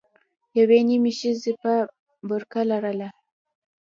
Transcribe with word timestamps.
يوې 0.59 0.79
نيمې 0.87 1.11
ښځې 1.19 1.51
به 1.61 1.75
برقه 2.29 2.61
لرله. 2.69 3.09